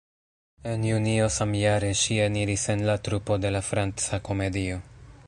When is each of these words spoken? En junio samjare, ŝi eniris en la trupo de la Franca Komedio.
En 0.69 0.85
junio 0.87 1.27
samjare, 1.35 1.91
ŝi 2.01 2.17
eniris 2.25 2.65
en 2.77 2.83
la 2.89 2.99
trupo 3.09 3.41
de 3.45 3.55
la 3.57 3.65
Franca 3.71 4.21
Komedio. 4.31 4.81